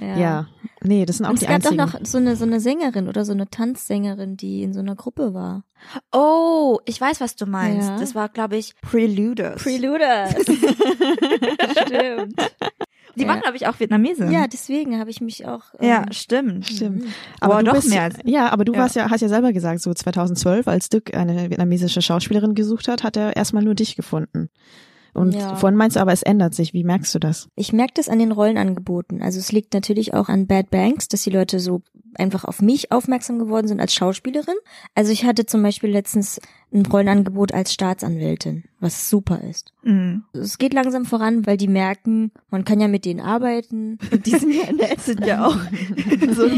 [0.00, 0.16] Ja.
[0.18, 0.48] Ja.
[0.82, 2.00] Nee, das sind auch Und es die gab doch einzigen.
[2.00, 5.32] noch so eine, so eine Sängerin oder so eine Tanzsängerin, die in so einer Gruppe
[5.34, 5.64] war.
[6.12, 7.88] Oh, ich weiß, was du meinst.
[7.90, 7.98] Ja.
[7.98, 9.62] Das war, glaube ich, Preluders.
[9.62, 10.32] Preluders.
[11.86, 12.34] Stimmt.
[13.16, 14.30] Die waren, glaube ich, auch Vietnamesin.
[14.30, 15.62] Ja, deswegen habe ich mich auch.
[15.78, 16.66] ähm, ja, stimmt.
[16.66, 17.04] Stimmt.
[17.40, 18.78] Aber du doch bist, mehr als- Ja, aber du Ja.
[18.80, 23.02] warst ja, hast ja selber gesagt, so 2012, als Dirk eine vietnamesische Schauspielerin gesucht hat,
[23.02, 24.48] hat er erstmal nur dich gefunden.
[25.14, 25.56] Und Ja.
[25.56, 26.72] vorhin meinst du aber, es ändert sich.
[26.72, 27.48] Wie merkst du das?
[27.54, 29.22] Ich merke das an den Rollenangeboten.
[29.22, 31.82] Also es liegt natürlich auch an Bad Banks, dass die Leute so
[32.16, 34.54] einfach auf mich aufmerksam geworden sind als Schauspielerin.
[34.94, 36.40] Also ich hatte zum Beispiel letztens
[36.74, 39.72] ein Rollenangebot als Staatsanwältin, was super ist.
[39.82, 40.24] Mhm.
[40.32, 43.98] Es geht langsam voran, weil die merken, man kann ja mit denen arbeiten.
[44.10, 45.56] Und die sind ja nett, sind ja auch
[46.34, 46.48] so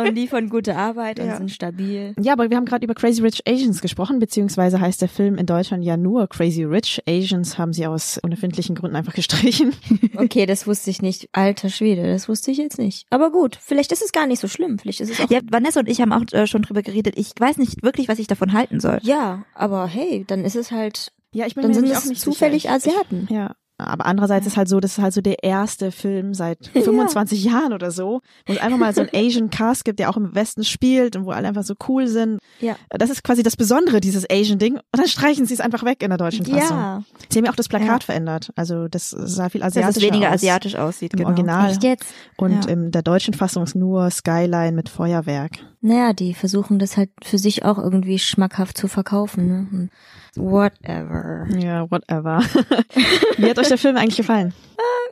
[0.00, 1.36] und liefern gute Arbeit und Ja.
[1.36, 2.14] sind stabil.
[2.20, 5.46] Ja, aber wir haben gerade über Crazy Rich Asians gesprochen, beziehungsweise heißt der Film in
[5.46, 7.02] Deutschland ja nur Crazy Rich.
[7.08, 9.72] Asians haben sie aus unerfindlichen Gründen einfach gestrichen.
[10.16, 11.28] Okay, das wusste ich nicht.
[11.32, 13.06] Alter Schwede, das wusste ich jetzt nicht.
[13.10, 14.78] Aber gut, vielleicht ist es gar nicht so schlimm.
[14.78, 17.14] Vielleicht ist es auch Ja, Vanessa und ich haben auch äh, schon drüber geredet.
[17.16, 18.98] Ich weiß nicht wirklich, was ich davon halten soll.
[19.02, 22.20] Ja, aber hey, dann ist es halt, Ja, ich bin dann mir sind auch nicht
[22.20, 22.76] zufällig sicher.
[22.76, 23.26] Ich- Asiaten.
[23.30, 23.54] Ja.
[23.86, 27.72] Aber andererseits ist halt so, das ist halt so der erste Film seit 25 Jahren
[27.72, 30.64] oder so, wo es einfach mal so einen Asian Cast gibt, der auch im Westen
[30.64, 32.38] spielt und wo alle einfach so cool sind.
[32.60, 32.76] Ja.
[32.90, 34.74] Das ist quasi das Besondere, dieses Asian-Ding.
[34.76, 36.76] Und dann streichen sie es einfach weg in der deutschen Fassung.
[36.76, 37.02] Ja.
[37.28, 38.06] Sie haben ja auch das Plakat Ja.
[38.06, 38.50] verändert.
[38.56, 40.34] Also das sah viel Dass asiatischer es weniger aus.
[40.34, 41.12] asiatisch aussieht.
[41.14, 41.28] Im genau.
[41.30, 41.70] Original.
[41.70, 42.06] Echt jetzt?
[42.36, 42.70] Und Ja.
[42.70, 45.58] in der deutschen Fassung ist nur Skyline mit Feuerwerk.
[45.84, 49.46] Naja, die versuchen das halt für sich auch irgendwie schmackhaft zu verkaufen.
[49.48, 49.88] Ne?
[50.36, 51.48] Whatever.
[51.58, 52.38] Ja, whatever.
[53.36, 54.54] Wie hat euch der Film eigentlich gefallen?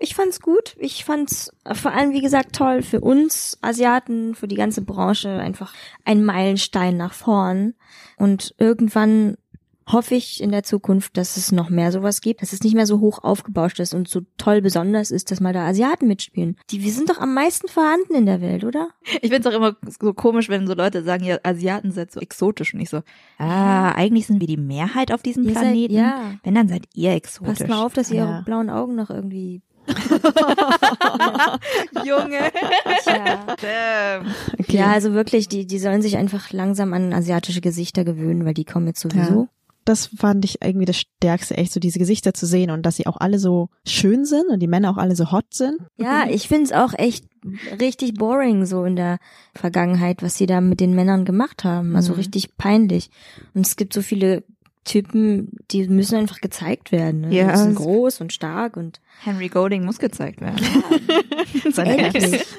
[0.02, 0.76] Ich fand's gut.
[0.78, 5.74] Ich fand's vor allem, wie gesagt, toll für uns Asiaten, für die ganze Branche einfach
[6.04, 7.74] ein Meilenstein nach vorn.
[8.16, 9.36] Und irgendwann
[9.92, 12.86] hoffe ich in der Zukunft, dass es noch mehr sowas gibt, dass es nicht mehr
[12.86, 16.56] so hoch aufgebauscht ist und so toll besonders ist, dass mal da Asiaten mitspielen.
[16.70, 18.88] Die, wir sind doch am meisten vorhanden in der Welt, oder?
[19.22, 22.74] Ich find's auch immer so komisch, wenn so Leute sagen, ja, Asiaten sind so exotisch
[22.74, 23.02] und ich so,
[23.38, 25.94] ah, eigentlich sind wir die Mehrheit auf diesem Ihr seid- Planeten.
[25.94, 26.32] ja.
[26.42, 27.58] Wenn, dann seid ihr exotisch.
[27.58, 28.28] Passt mal auf, dass ihr Ja.
[28.34, 29.62] eure blauen Augen noch irgendwie.
[32.04, 32.38] Junge.
[33.02, 33.40] Tja.
[33.60, 34.26] Damn.
[34.68, 38.64] Ja, also wirklich, die, die sollen sich einfach langsam an asiatische Gesichter gewöhnen, weil die
[38.64, 39.48] kommen jetzt sowieso.
[39.84, 43.06] Das fand ich irgendwie das Stärkste, echt so diese Gesichter zu sehen und dass sie
[43.06, 45.78] auch alle so schön sind und die Männer auch alle so hot sind.
[45.96, 47.24] Ja, ich find's auch echt
[47.80, 49.18] richtig boring so in der
[49.54, 51.96] Vergangenheit, was sie da mit den Männern gemacht haben.
[51.96, 52.18] Also Mhm.
[52.18, 53.10] richtig peinlich.
[53.54, 54.44] Und es gibt so viele
[54.84, 57.22] Typen, die müssen einfach gezeigt werden.
[57.22, 57.34] Ne?
[57.34, 60.60] Ja, Die sind groß und stark und Henry Golding muss gezeigt werden.
[61.72, 62.46] Seine endlich.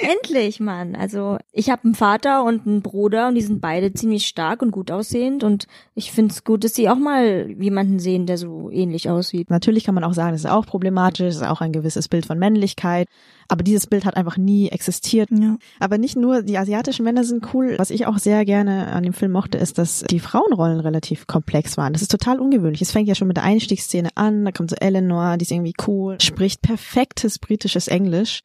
[0.00, 0.96] Endlich, Mann.
[0.96, 4.72] Also ich habe einen Vater und einen Bruder und die sind beide ziemlich stark und
[4.72, 9.08] gut aussehend und ich find's gut, dass sie auch mal jemanden sehen, der so ähnlich
[9.08, 9.50] aussieht.
[9.50, 12.26] Natürlich kann man auch sagen, das ist auch problematisch, das ist auch ein gewisses Bild
[12.26, 13.06] von Männlichkeit.
[13.48, 15.28] Aber dieses Bild hat einfach nie existiert.
[15.30, 15.58] Ja.
[15.78, 17.74] Aber nicht nur die asiatischen Männer sind cool.
[17.76, 21.76] Was ich auch sehr gerne an dem Film mochte, ist, dass die Frauenrollen relativ komplex
[21.76, 21.92] waren.
[21.92, 22.80] Das ist total ungewöhnlich.
[22.80, 24.21] Es fängt ja schon mit der Einstiegsszene an.
[24.30, 28.40] Da kommt so Eleanor, die ist irgendwie cool, spricht perfektes britisches Englisch.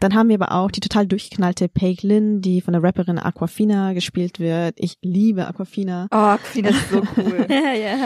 [0.00, 3.94] Dann haben wir aber auch die total durchgeknallte Paige Lynn, die von der Rapperin Aquafina
[3.94, 4.74] gespielt wird.
[4.76, 6.06] Ich liebe Aquafina.
[6.12, 7.46] Oh, Queen ist so cool.
[7.48, 7.96] Ja, ja.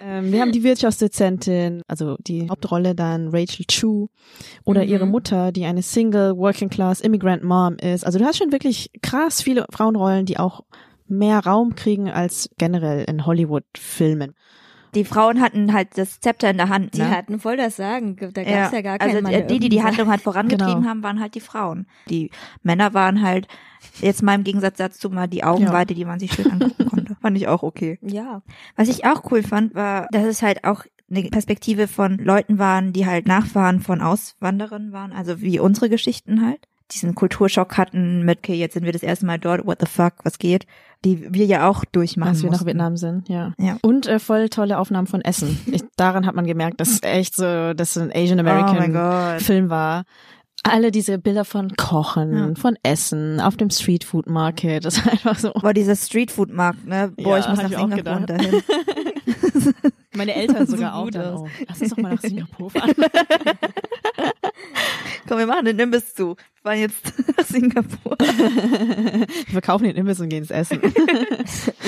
[0.00, 4.06] Ähm, wir haben die Wirtschaftsdozentin, also die Hauptrolle dann Rachel Chu
[4.64, 4.88] oder Mhm.
[4.90, 8.06] ihre Mutter, die eine Single Working Class Immigrant Mom ist.
[8.06, 10.60] Also du hast schon wirklich krass viele Frauenrollen, die auch
[11.08, 14.34] mehr Raum kriegen als generell in Hollywood-Filmen.
[14.94, 16.94] Die Frauen hatten halt das Zepter in der Hand.
[16.94, 17.10] Die Ne?
[17.10, 18.16] hatten voll das Sagen.
[18.16, 20.74] Da gab's ja, gar keinen also Mann, die, der die, die die Handlung halt vorangetrieben
[20.76, 20.88] Genau.
[20.88, 21.86] haben, waren halt die Frauen.
[22.08, 22.30] Die
[22.62, 23.48] Männer waren halt
[24.00, 27.16] jetzt mal im Gegensatz dazu mal die Augenweite, die man sich schön angucken konnte.
[27.20, 27.98] Fand ich auch okay.
[28.02, 28.42] Ja.
[28.76, 32.92] Was ich auch cool fand, war, dass es halt auch eine Perspektive von Leuten waren,
[32.92, 36.66] die halt Nachfahren von Auswanderern waren, also wie unsere Geschichten halt.
[36.92, 40.14] Diesen Kulturschock hatten mit, okay, jetzt sind wir das erste Mal dort, what the fuck,
[40.24, 40.66] was geht,
[41.04, 42.66] die wir ja auch durchmachen als wir nach mussten.
[42.66, 43.52] Vietnam sind, ja.
[43.58, 43.76] Ja.
[43.82, 45.58] Und äh, voll tolle Aufnahmen von Essen.
[45.66, 48.92] Ich, daran hat man gemerkt, dass es echt so, dass es ein Asian Oh American
[48.92, 49.42] Gott.
[49.42, 50.04] Film war.
[50.64, 52.54] Alle diese Bilder von Kochen, Ja.
[52.56, 55.52] von Essen, auf dem Street Food Market, das war einfach so.
[55.52, 57.12] Boah, dieser Streetfood-Markt, ne?
[57.16, 58.54] Boah, Ja, ich muss nach ich auch Singapur dahin.
[60.16, 61.04] Meine Eltern So sogar auch.
[61.04, 61.40] gut Dann, aus.
[61.42, 62.92] oh, lass uns doch mal nach Singapur fahren.
[65.28, 66.36] Komm, wir machen den Imbiss zu.
[66.62, 68.16] fahren jetzt nach Singapur.
[68.18, 70.80] Wir verkaufen den Imbiss und gehen ins Essen.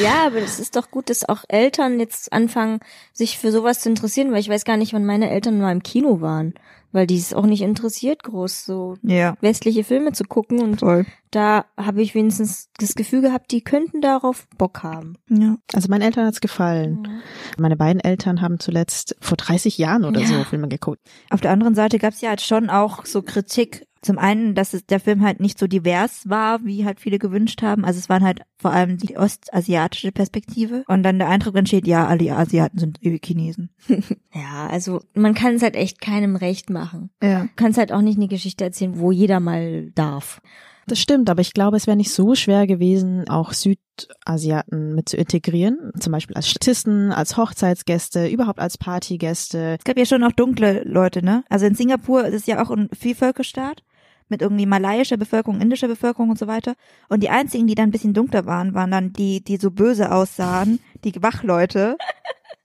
[0.02, 2.80] Ja, aber es ist doch gut, dass auch Eltern jetzt anfangen,
[3.12, 5.82] sich für sowas zu interessieren, weil ich weiß gar nicht, wann meine Eltern mal im
[5.82, 6.54] Kino waren,
[6.92, 11.06] weil die es auch nicht interessiert, groß so Ja, westliche Filme zu gucken und voll.
[11.30, 15.14] da habe ich wenigstens das Gefühl gehabt, die könnten darauf Bock haben.
[15.28, 15.56] Ja.
[15.72, 17.20] Also meinen Eltern hat's gefallen.
[17.58, 20.44] Meine beiden Eltern haben zuletzt vor 30 Jahren oder so Ja.
[20.44, 21.00] Filme geguckt.
[21.30, 23.86] Auf der anderen Seite gab es ja halt schon auch so Kritik.
[24.02, 27.60] Zum einen, dass es, der Film halt nicht so divers war, wie halt viele gewünscht
[27.62, 27.84] haben.
[27.84, 30.84] Also es waren halt vor allem die ostasiatische Perspektive.
[30.88, 33.70] Und dann der Eindruck entsteht, ja, alle Asiaten sind ewig Chinesen.
[34.32, 37.10] Ja, also man kann es halt echt keinem recht machen.
[37.20, 37.42] Ja.
[37.42, 40.40] Du kannst halt auch nicht eine Geschichte erzählen, wo jeder mal darf.
[40.86, 45.16] Das stimmt, aber ich glaube, es wäre nicht so schwer gewesen, auch Südasiaten mit zu
[45.16, 45.92] integrieren.
[45.98, 49.76] Zum Beispiel als Statisten, als Hochzeitsgäste, überhaupt als Partygäste.
[49.78, 51.44] Es gab ja schon auch dunkle Leute, ne?
[51.48, 53.82] Also in Singapur ist es ja auch ein Vielvölkerstaat
[54.30, 56.74] mit irgendwie malaiischer Bevölkerung, indischer Bevölkerung und so weiter.
[57.08, 60.12] Und die einzigen, die dann ein bisschen dunkler waren, waren dann die, die so böse
[60.12, 61.96] aussahen, die Wachleute.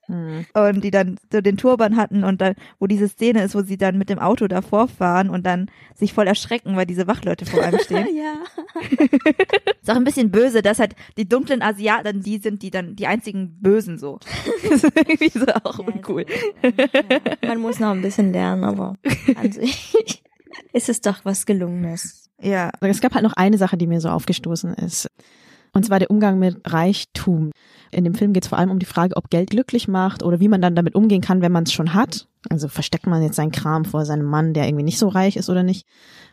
[0.07, 0.45] Hm.
[0.53, 3.77] Und die dann so den Turban hatten und dann, wo diese Szene ist, wo sie
[3.77, 7.63] dann mit dem Auto davor fahren und dann sich voll erschrecken, weil diese Wachleute vor
[7.63, 8.07] einem stehen.
[8.15, 8.35] Ja.
[9.81, 13.07] ist auch ein bisschen böse, dass halt die dunklen Asiaten die sind, die dann die
[13.07, 14.19] einzigen Bösen so.
[14.69, 16.25] das ist irgendwie so auch uncool.
[16.61, 18.95] Ja, man muss noch ein bisschen lernen, aber
[19.35, 20.23] an sich
[20.75, 22.29] ist es doch was Gelungenes.
[22.41, 22.69] Ja.
[22.81, 25.07] Es gab halt noch eine Sache, die mir so aufgestoßen ist.
[25.73, 27.51] Und zwar der Umgang mit Reichtum.
[27.91, 30.39] In dem Film geht es vor allem um die Frage, ob Geld glücklich macht oder
[30.39, 32.27] wie man dann damit umgehen kann, wenn man es schon hat.
[32.49, 35.49] Also versteckt man jetzt seinen Kram vor seinem Mann, der irgendwie nicht so reich ist
[35.49, 35.85] oder nicht.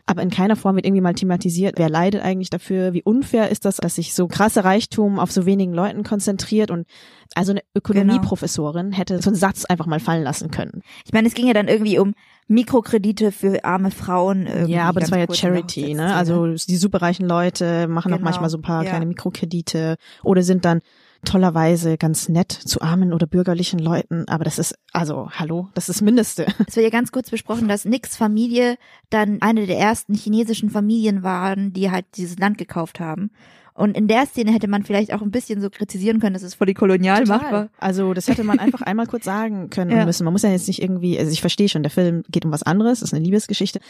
[0.06, 3.64] Aber in keiner Form wird irgendwie mal thematisiert, wer leidet eigentlich dafür, wie unfair ist
[3.64, 6.86] das, dass sich so krasse Reichtum auf so wenigen Leuten konzentriert und
[7.34, 10.82] also eine Ökonomieprofessorin hätte so einen Satz einfach mal fallen lassen können.
[11.06, 12.14] Ich meine, es ging ja dann irgendwie um
[12.52, 14.46] Mikrokredite für arme Frauen.
[14.46, 16.14] irgendwie Ja, aber das war ja Charity, ne?
[16.14, 18.90] Also die superreichen Leute machen auch Genau, manchmal so ein paar ja.
[18.90, 20.80] kleine Mikrokredite oder sind dann
[21.24, 24.26] tollerweise ganz nett zu armen oder bürgerlichen Leuten.
[24.28, 26.46] Aber das ist, also, hallo, das ist das Mindeste.
[26.66, 28.76] Es wird ja ganz kurz besprochen, dass Nicks Familie
[29.10, 33.30] dann eine der ersten chinesischen Familien waren, die halt dieses Land gekauft haben.
[33.74, 36.54] Und in der Szene hätte man vielleicht auch ein bisschen so kritisieren können, dass es
[36.54, 37.68] voll die Kolonialmacht war.
[37.78, 40.04] Also das hätte man einfach einmal kurz sagen können Ja.
[40.04, 40.24] müssen.
[40.24, 42.62] Man muss ja jetzt nicht irgendwie, also ich verstehe schon, der Film geht um was
[42.62, 43.80] anderes, ist eine Liebesgeschichte,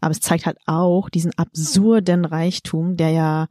[0.00, 3.46] aber es zeigt halt auch diesen absurden Reichtum, der ja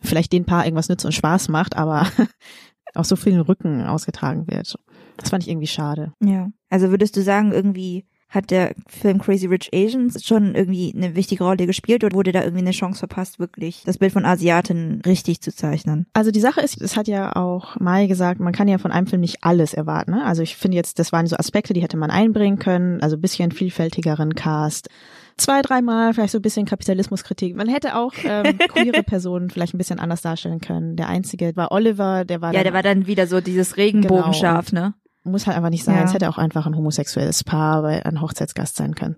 [0.00, 2.06] vielleicht den Paar irgendwas nützt und Spaß macht, aber
[2.94, 4.76] auf so vielen Rücken ausgetragen wird.
[5.18, 6.12] Das fand ich irgendwie schade.
[6.22, 6.48] Ja.
[6.70, 11.44] Also würdest du sagen, irgendwie hat der Film Crazy Rich Asians schon irgendwie eine wichtige
[11.44, 15.40] Rolle gespielt oder wurde da irgendwie eine Chance verpasst, wirklich das Bild von Asiaten richtig
[15.40, 16.06] zu zeichnen?
[16.12, 19.06] Also die Sache ist, es hat ja auch Mai gesagt, man kann ja von einem
[19.06, 20.10] Film nicht alles erwarten.
[20.10, 20.24] Ne?
[20.24, 23.20] Also ich finde jetzt, das waren so Aspekte, die hätte man einbringen können, also ein
[23.22, 24.88] bisschen vielfältigeren Cast.
[25.38, 27.56] Zwei, dreimal vielleicht so ein bisschen Kapitalismuskritik.
[27.56, 30.96] Man hätte auch ähm, queere Personen vielleicht ein bisschen anders darstellen können.
[30.96, 34.94] Der einzige war Oliver, der war Ja, der war dann wieder so dieses Regenbogenschaf, ne?
[35.28, 35.96] Muss halt einfach nicht sein.
[35.96, 36.04] Ja.
[36.04, 39.16] Es hätte auch einfach ein homosexuelles Paar bei einem Hochzeitsgast sein können.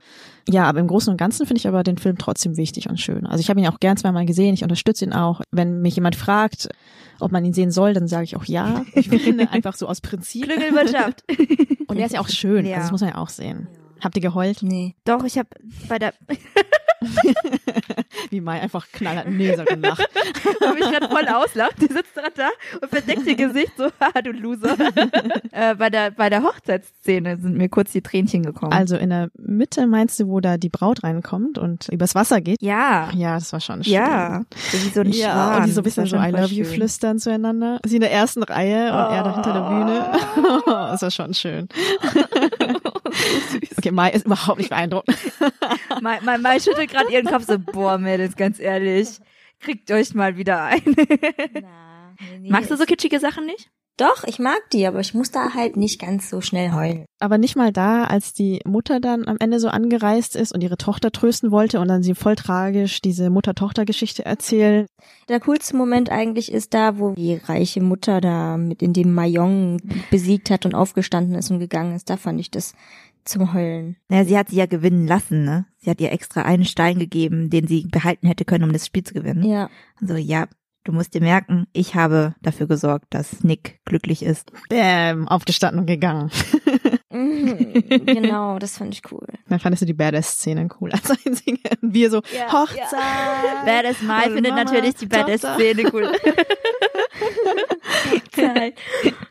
[0.48, 3.26] Ja, aber im Großen und Ganzen finde ich aber den Film trotzdem wichtig und schön.
[3.26, 5.42] Also ich habe ihn auch gern zweimal gesehen, ich unterstütze ihn auch.
[5.50, 6.68] Wenn mich jemand fragt,
[7.20, 8.82] ob man ihn sehen soll, dann sage ich auch ja.
[8.94, 10.44] Ich finde einfach so aus Prinzip.
[10.44, 11.22] Klüngelwirtschaft.
[11.86, 12.76] Und er ist ja auch schön, Ja.
[12.76, 13.68] also das muss man ja auch sehen.
[14.02, 14.62] Habt ihr geheult?
[14.62, 14.94] Nee.
[15.04, 15.48] Doch, ich habe
[15.88, 16.12] bei der
[18.28, 20.00] Wie Mai einfach knallhart nee, sagt und lacht.
[20.60, 21.76] wo mich gerade voll auslacht.
[21.80, 22.48] Die sitzt gerade da
[22.80, 24.76] und verdeckt ihr Gesicht so, haha, du Loser.
[25.52, 28.72] äh, bei der bei der Hochzeitsszene sind mir kurz die Tränchen gekommen.
[28.72, 32.60] Also in der Mitte meinst du, wo da die Braut reinkommt und übers Wasser geht?
[32.60, 33.94] ja, Ja, das war schon schön.
[33.94, 35.56] ja, so wie so ein Ja, Schwan.
[35.60, 36.74] und die so ein bisschen so I love you schön.
[36.74, 37.78] flüstern zueinander.
[37.86, 40.62] Sie in der ersten Reihe und er da hinter der Bühne.
[40.66, 41.68] das war schon schön.
[43.78, 45.08] okay, Mai ist überhaupt nicht beeindruckt.
[46.00, 49.18] Mai, Mai, Mai schüttelt gerade ihren Kopf so, boah, Mädels, ganz ehrlich,
[49.60, 50.82] kriegt euch mal wieder ein.
[51.54, 53.70] Na, nee, Magst du so kitschige Sachen nicht?
[53.96, 57.04] Doch, ich mag die, aber ich muss da halt nicht ganz so schnell heulen.
[57.18, 60.78] Aber nicht mal da, als die Mutter dann am Ende so angereist ist und ihre
[60.78, 64.86] Tochter trösten wollte und dann sie voll tragisch diese Mutter-Tochter-Geschichte erzählen.
[65.28, 69.82] Der coolste Moment eigentlich ist da, wo die reiche Mutter da mit in dem Mayong
[70.10, 72.08] besiegt hat und aufgestanden ist und gegangen ist.
[72.08, 72.72] Da fand ich das
[73.24, 73.96] zum Heulen.
[74.08, 75.66] Naja, sie hat sie ja gewinnen lassen, ne?
[75.78, 79.04] Sie hat ihr extra einen Stein gegeben, den sie behalten hätte können, um das Spiel
[79.04, 79.44] zu gewinnen.
[79.44, 79.70] Ja.
[80.00, 80.46] So, ja,
[80.84, 84.50] du musst dir merken, ich habe dafür gesorgt, dass Nick glücklich ist.
[84.68, 86.30] Bäm, aufgestanden und gegangen.
[87.12, 89.26] Mhm, genau, das fand ich cool.
[89.48, 91.58] Dann fandest du die Badass-Szene cool als einzige.
[91.82, 92.86] Und wir so, Ja, Hochzeit.
[93.66, 95.06] Badass Mai Also findet Mama, natürlich die.
[95.06, 96.08] Badass-Szene cool.
[98.12, 98.74] Hochzeit.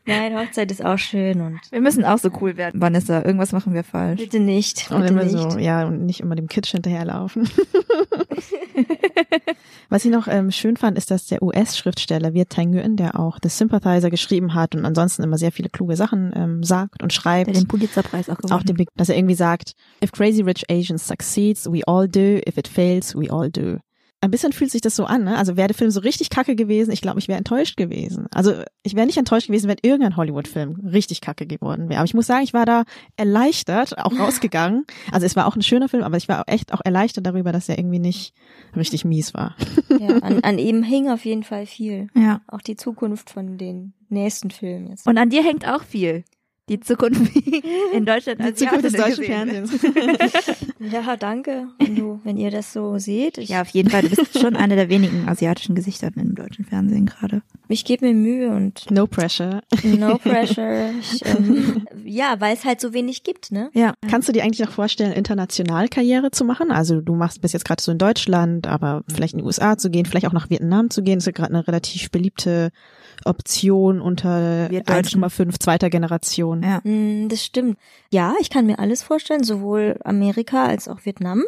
[0.06, 3.24] Nein, Hochzeit ist auch schön und Wir müssen auch so cool werden, Vanessa.
[3.24, 4.20] Irgendwas machen wir falsch.
[4.20, 4.92] bitte nicht.
[4.92, 5.52] Und Bitte immer nicht.
[5.54, 7.50] so, ja, und nicht immer dem Kitsch hinterherlaufen.
[9.90, 13.40] Was ich noch ähm, schön fand, ist, dass der US-Schriftsteller Viet Thanh Nguyen, der auch
[13.42, 17.48] The Sympathizer geschrieben hat und ansonsten immer sehr viele kluge Sachen ähm, sagt und schreibt,
[17.48, 18.54] Der den Pulitzerpreis auch gewonnen.
[18.54, 19.74] auch den, Big- dass er irgendwie sagt,
[20.04, 22.40] if Crazy Rich Asians succeeds, we all do.
[22.48, 23.78] If it fails, we all do.
[24.22, 25.38] Ein bisschen fühlt sich das so an, ne?
[25.38, 28.28] Also wäre der Film so richtig kacke gewesen, ich glaube, ich wäre enttäuscht gewesen.
[28.34, 28.52] Also
[28.84, 32.00] ich wäre nicht enttäuscht gewesen, wenn irgendein Hollywood-Film richtig kacke geworden wäre.
[32.02, 32.84] Aber ich muss sagen, ich war da
[33.16, 34.86] erleichtert, auch rausgegangen.
[35.14, 37.70] Also es war auch ein schöner Film, aber ich war echt auch erleichtert darüber, dass
[37.70, 38.34] er irgendwie nicht
[38.76, 39.56] richtig mies war.
[40.00, 42.08] Ja, an, an ihm hing auf jeden Fall viel.
[42.16, 42.42] ja.
[42.48, 45.08] Auch die Zukunft von den nächsten Filmen jetzt.
[45.08, 46.24] Und an dir hängt auch viel.
[46.70, 47.22] Die Zukunft
[47.94, 49.24] in Deutschland als Die Zukunft des deutschen.
[49.24, 49.72] Fernsehens.
[50.80, 53.38] Ja, danke, wenn du, wenn ihr das so seht.
[53.38, 54.02] Ich, Ja, auf jeden Fall.
[54.04, 57.42] Du bist schon eine der wenigen asiatischen Gesichter im deutschen Fernsehen gerade.
[57.68, 59.62] ich gebe mir Mühe und No pressure.
[59.84, 60.92] no pressure.
[61.00, 63.70] Ich, ähm, ja, weil es halt so wenig gibt, ne?
[63.74, 63.94] Ja.
[64.10, 66.72] Kannst du dir eigentlich noch vorstellen, international Karriere zu machen?
[66.72, 69.90] Also du machst bis jetzt gerade so in Deutschland, aber vielleicht in die USA zu
[69.90, 71.18] gehen, vielleicht auch nach Vietnam zu gehen.
[71.20, 72.72] Ist ja gerade eine relativ beliebte
[73.26, 75.24] Option unter Wir Deutschen.
[75.24, 76.64] 1,5 zweiter Generation.
[76.64, 76.80] Ja.
[76.84, 77.78] Mm, Das stimmt.
[78.12, 81.44] Ja, ich kann mir alles vorstellen, sowohl Amerika als auch Vietnam.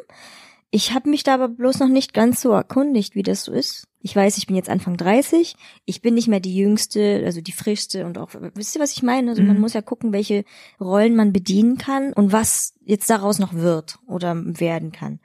[0.73, 3.87] Ich habe mich da aber bloß noch nicht ganz so erkundigt, wie das so ist.
[3.99, 5.55] Ich weiß, ich bin jetzt Anfang 30.
[5.85, 9.03] Ich bin nicht mehr die jüngste, also die frischste und auch, wisst ihr, was ich
[9.03, 9.31] meine?
[9.31, 9.61] Also man Mhm.
[9.61, 10.45] muss ja gucken, welche
[10.79, 15.19] Rollen man bedienen kann und was jetzt daraus noch wird oder werden kann.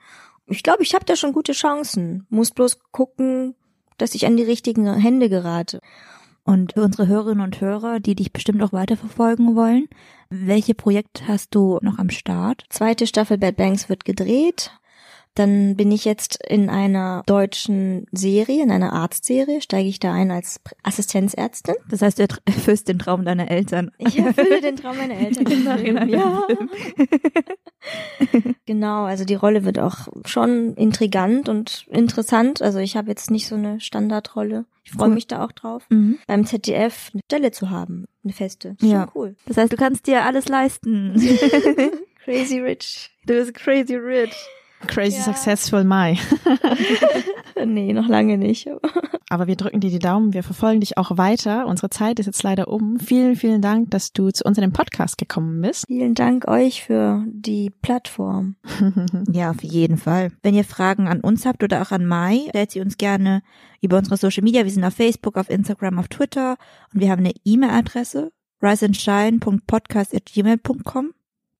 [0.48, 2.26] Ich glaube, ich habe da schon gute Chancen.
[2.28, 3.54] Muss bloß gucken,
[3.98, 5.80] dass ich an die richtigen Hände gerate.
[6.44, 9.88] Und für unsere Hörerinnen und Hörer, die dich bestimmt auch weiterverfolgen wollen,
[10.30, 12.64] welche Projekte hast du noch am Start?
[12.70, 14.70] Zweite Staffel Bad Banks wird gedreht.
[15.36, 20.30] Dann bin ich jetzt in einer deutschen Serie, in einer Arztserie, steige ich da ein
[20.30, 21.76] als Assistenzärztin.
[21.88, 23.92] Das heißt, du erfüllst den Traum deiner Eltern.
[23.98, 25.46] Ich erfülle den Traum meiner Eltern.
[25.52, 26.42] Im Nachhinein im ja.
[28.66, 32.60] Genau, also die Rolle wird auch schon intrigant und interessant.
[32.62, 34.64] Also ich habe jetzt nicht so eine Standardrolle.
[34.84, 35.14] Ich freue Cool.
[35.14, 36.18] mich da auch drauf, Mhm.
[36.26, 38.76] beim ZDF eine Stelle zu haben, eine feste.
[38.80, 39.06] Ist Ja.
[39.14, 39.36] Cool.
[39.46, 41.14] Das heißt, du kannst dir alles leisten.
[42.24, 43.10] Crazy rich.
[43.26, 44.34] du bist crazy rich.
[44.86, 45.24] Crazy Ja.
[45.24, 46.16] successful Mai.
[47.64, 48.68] nee, noch lange nicht.
[49.28, 51.66] Aber wir drücken dir die Daumen, wir verfolgen dich auch weiter.
[51.66, 53.00] Unsere Zeit ist jetzt leider um.
[53.00, 55.84] Vielen, vielen Dank, dass du zu uns in den Podcast gekommen bist.
[55.88, 58.54] Vielen Dank euch für die Plattform.
[59.32, 60.30] Ja, auf jeden Fall.
[60.42, 63.42] Wenn ihr Fragen an uns habt oder auch an Mai, stellt sie uns gerne
[63.80, 64.62] über unsere Social Media.
[64.64, 66.56] Wir sind auf Facebook, auf Instagram, auf Twitter
[66.94, 68.30] und wir haben eine E-Mail-Adresse
[68.62, 71.10] riseandshine.podcast.gmail.com.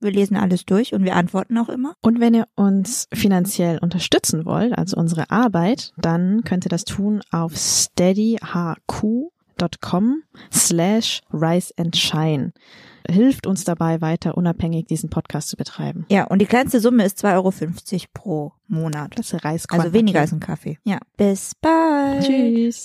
[0.01, 1.95] Wir lesen alles durch und wir antworten auch immer.
[2.03, 7.23] Und wenn ihr uns finanziell unterstützen wollt, also unsere Arbeit, dann könnt ihr das tun
[7.31, 9.33] auf steadyhq.com
[10.53, 12.53] slash rise and shine.
[13.09, 16.05] Hilft uns dabei weiter unabhängig diesen Podcast zu betreiben.
[16.09, 17.53] Ja, und die kleinste Summe ist 2,50 Euro
[18.13, 19.13] pro Monat.
[19.17, 20.79] Das reißt Also weniger als ein Kaffee.
[20.85, 20.99] Ja.
[21.17, 22.25] Bis bald.
[22.27, 22.85] Tschüss.